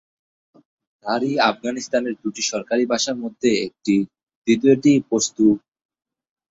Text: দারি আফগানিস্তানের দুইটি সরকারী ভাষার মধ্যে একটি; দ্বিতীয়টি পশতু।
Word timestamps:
দারি 1.05 1.31
আফগানিস্তানের 1.49 2.15
দুইটি 2.21 2.41
সরকারী 2.51 2.83
ভাষার 2.91 3.17
মধ্যে 3.23 3.49
একটি; 3.67 3.95
দ্বিতীয়টি 4.47 4.93
পশতু। 5.09 5.47